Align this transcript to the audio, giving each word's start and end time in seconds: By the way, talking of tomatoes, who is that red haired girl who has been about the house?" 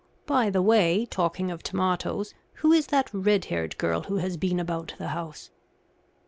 By 0.25 0.49
the 0.49 0.63
way, 0.63 1.05
talking 1.05 1.51
of 1.51 1.61
tomatoes, 1.61 2.33
who 2.53 2.71
is 2.71 2.87
that 2.87 3.13
red 3.13 3.45
haired 3.45 3.77
girl 3.77 4.01
who 4.01 4.15
has 4.17 4.35
been 4.35 4.59
about 4.59 4.95
the 4.97 5.09
house?" 5.09 5.51